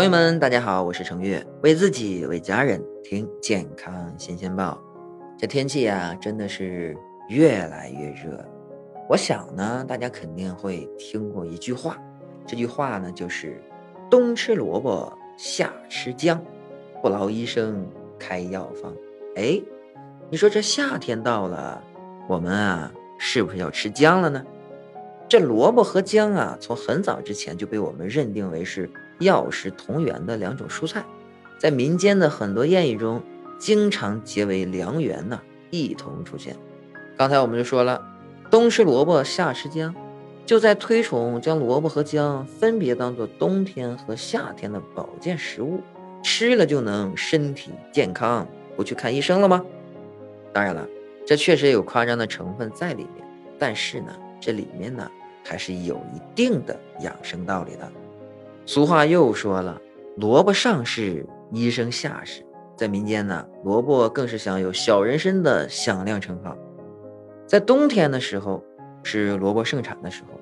[0.00, 4.82] 朋友们，大家好，我是程月，为自己为家人听健康新鲜报。
[5.36, 6.96] 这天气呀，真的是
[7.28, 8.42] 越来越热。
[9.10, 11.98] 我想呢，大家肯定会听过一句话，
[12.46, 13.62] 这句话呢就是
[14.10, 16.42] “冬吃萝卜，夏吃姜，
[17.02, 17.86] 不劳医生
[18.18, 18.90] 开药方”。
[19.36, 19.60] 哎，
[20.30, 21.84] 你说这夏天到了，
[22.26, 24.42] 我们啊，是不是要吃姜了呢？
[25.28, 28.90] 这萝卜和姜啊，从很早之前就被我们认定为是
[29.20, 31.04] 药食同源的两种蔬菜，
[31.58, 33.22] 在民间的很多谚语中，
[33.58, 36.56] 经常结为良缘呢，一同出现。
[37.16, 38.02] 刚才我们就说了，
[38.50, 39.94] 冬吃萝卜，夏吃姜，
[40.44, 45.80] 就在推崇将萝卜和姜分别当做冬天和夏天的保健食物，
[46.22, 48.46] 吃了就能身体健康，
[48.76, 49.64] 不去看医生了吗？
[50.52, 50.86] 当然了，
[51.26, 53.26] 这确实有夸张的成分在里面，
[53.58, 55.10] 但是呢，这里面呢。
[55.42, 57.90] 还是有一定的养生道理的。
[58.72, 59.80] 俗话又说了
[60.16, 62.40] ：“萝卜上市，医生下市。”
[62.78, 66.56] 在民间呢，萝卜更是享有“小人参”的响亮称号。
[67.48, 68.62] 在冬天的时候，
[69.02, 70.38] 是萝卜盛产的时候，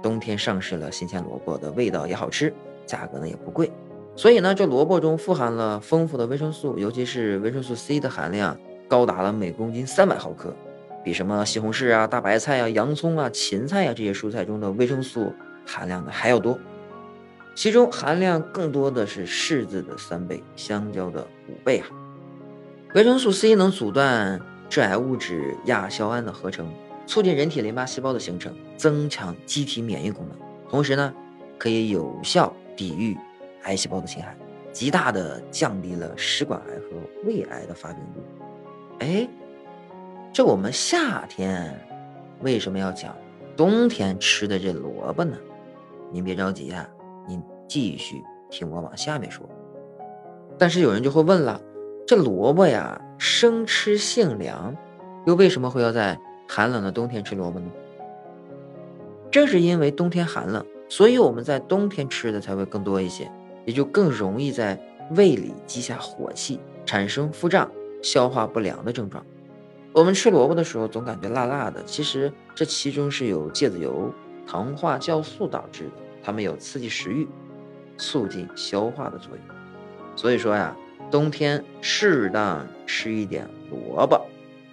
[0.00, 2.54] 冬天上市了新鲜萝卜的味道也好吃，
[2.86, 3.68] 价格呢也不贵。
[4.14, 10.54] 所以呢，这萝卜中富含了丰富的维生素，尤其是维生素 C 的含量高达了每公斤三百毫克。
[11.02, 15.32] 比什么西红柿啊、大白菜啊、洋葱啊、芹菜啊这些蔬菜中的维生素
[15.66, 16.56] 含量的还要多，
[17.54, 21.86] 其中含量更多的是柿子的三倍，香蕉的五倍啊。
[22.94, 26.72] 维生素 C 能阻断致癌物质亚硝胺的合成，
[27.06, 30.36] 促进人体淋巴细胞的形成，增强机体免疫功能，
[30.68, 31.14] 同时呢，
[31.58, 33.16] 可以有效抵御
[33.62, 34.36] 癌细胞的侵害，
[34.72, 38.20] 极大的降低了食管癌和胃癌的发病率。
[38.98, 39.28] 哎。
[40.34, 41.78] 这我们夏天
[42.40, 43.14] 为什么要讲
[43.54, 45.36] 冬天吃的这萝卜呢？
[46.10, 46.88] 您别着急啊，
[47.26, 49.48] 您继续听我往下面说。
[50.58, 51.60] 但是有人就会问了，
[52.06, 54.76] 这萝卜呀，生吃性凉，
[55.26, 56.18] 又为什么会要在
[56.48, 57.70] 寒冷的冬天吃萝卜呢？
[59.30, 63.30] 正是因为冬天寒冷，所以我们在冬天吃的才会更多一些，
[63.64, 64.78] 也就更容易在
[65.16, 67.70] 胃里积下火气，产生腹胀、
[68.02, 69.24] 消化不良的症状。
[69.94, 74.12] 我们吃萝卜的时候总感觉辣辣的，其实这其中是有芥子油、
[74.46, 77.26] 糖化酵素导致的，它们有刺激食欲、
[77.98, 79.56] 促进消化的作用。
[80.16, 80.76] 所以说呀，
[81.10, 84.20] 冬天适当吃一点萝卜，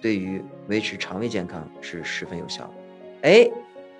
[0.00, 2.70] 对于维持肠胃健康是十分有效的。
[3.22, 3.50] 哎，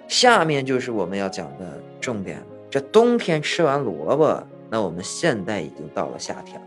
[0.07, 2.43] 下面就是我们要讲的重点。
[2.71, 6.67] 这冬天吃完萝卜，那我们现在已经到了夏天了。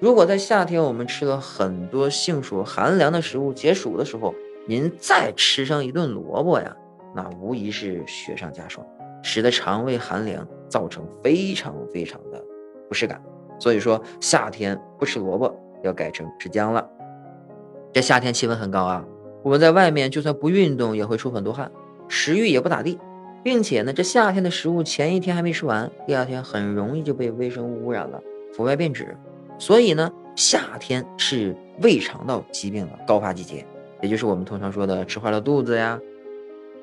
[0.00, 4.34] 如果在夏天我们吃了很多性属寒凉的食物解暑的时候，
[4.66, 6.76] 您再吃上一顿萝卜呀，
[7.16, 8.86] 那无疑是雪上加霜，
[9.22, 12.44] 使得肠胃寒凉，造成非常非常的
[12.88, 13.22] 不适感。
[13.58, 16.88] 所以说夏天不吃萝卜，要改成吃姜了。
[17.92, 19.04] 这夏天气温很高啊，
[19.42, 21.70] 我们在外面就算不运动也会出很多汗，
[22.06, 22.98] 食欲也不咋地，
[23.42, 29.16] 并且呢，这夏天的食物前一天还没吃完，第二天很容易就被微生物污染了，腐败变质。
[29.58, 33.66] 所以呢，夏天是胃肠道疾病的高发季节，
[34.00, 35.98] 也就是我们通常说的吃坏了肚子呀。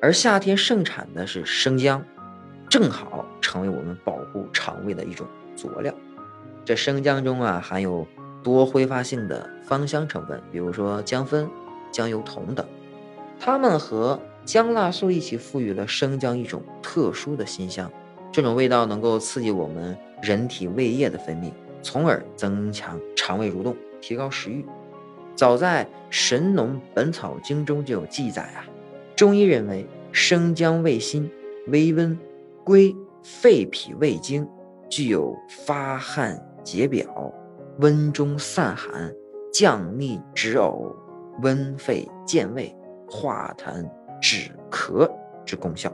[0.02, 2.04] 而夏天盛产的是生姜，
[2.68, 5.94] 正好成为我们保护肠胃的一种佐料。
[6.64, 8.06] 这生姜中啊含有
[8.42, 11.48] 多挥发性的芳香成分，比如说姜酚、
[11.92, 12.66] 姜油酮等，
[13.38, 17.90] 它们和姜辣素一起赋予了生姜一种特殊的辛香。
[18.32, 21.52] 这种味道能够刺激我们人体胃液的分泌。
[21.82, 24.64] 从而增强肠胃蠕动，提高食欲。
[25.36, 28.66] 早在《神农本草经》中就有记载啊。
[29.14, 31.30] 中医认为，生姜味辛，
[31.68, 32.18] 微温，
[32.66, 34.44] 归肺脾胃经，
[34.90, 37.32] 具有发汗解表、
[37.78, 39.14] 温中散寒、
[39.52, 40.92] 降逆止呕、
[41.42, 42.74] 温肺健胃、
[43.08, 43.88] 化痰
[44.20, 45.08] 止咳
[45.44, 45.92] 之功效。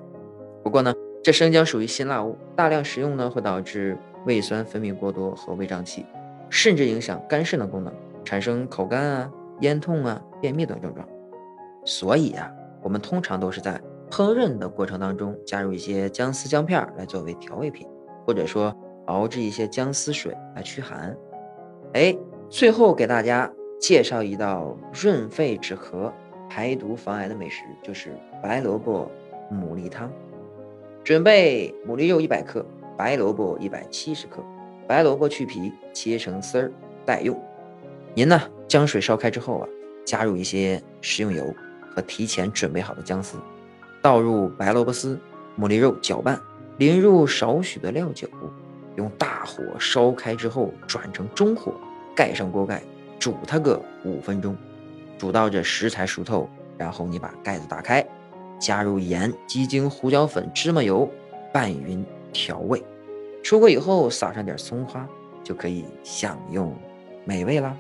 [0.65, 3.99] 不过呢，这生姜属于辛辣物，大量食用呢会导致。
[4.25, 6.07] 胃酸分泌过多和胃胀气，
[6.49, 7.93] 甚至影响肝肾的功能，
[8.23, 9.29] 产生口干啊、
[9.63, 11.05] 咽痛啊、便秘等症状。
[11.85, 12.49] 所以啊，
[12.85, 13.81] 我们通常都是在
[14.13, 17.89] 烹饪的过程当中加入一些姜丝、姜片来作为调味品，
[18.27, 18.77] 或者说
[19.07, 21.17] 熬制一些姜丝水来驱寒。
[21.95, 22.15] 哎，
[22.51, 23.51] 最后给大家
[23.81, 26.13] 介绍一道润肺止咳、
[26.51, 29.11] 排毒防癌的美食，就是白萝卜
[29.51, 30.13] 牡蛎汤。
[31.03, 32.63] 准备牡蛎肉一百克。
[32.95, 34.45] 白萝卜一百七十克，
[34.87, 36.71] 白萝卜去皮切成丝儿
[37.07, 37.37] 待用。
[38.15, 38.39] 您呢，
[38.69, 39.69] 将水烧开之后啊，
[40.05, 41.43] 加入一些食用油
[41.91, 43.39] 和提前准备好的姜丝，
[44.03, 45.19] 倒入白萝卜丝、
[45.57, 46.39] 牡蛎肉搅拌，
[46.79, 48.29] 淋入少许的料酒，
[48.97, 51.73] 用大火烧开之后转成中火，
[52.15, 52.83] 盖上锅盖，
[53.21, 54.57] 煮它个五分钟，
[55.17, 58.05] 煮到这食材熟透，然后你把盖子打开，
[58.59, 61.09] 加入盐、鸡精、胡椒粉、芝麻油，
[61.53, 62.83] 拌匀调味。
[63.41, 65.09] 出锅以后撒上点葱花，
[65.45, 66.77] 就可以享用
[67.25, 67.77] 美味啦。